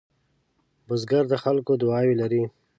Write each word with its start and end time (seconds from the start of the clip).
بزګر 0.87 1.23
د 1.29 1.33
خلکو 1.43 1.71
دعاوې 1.81 2.13
لري 2.21 2.43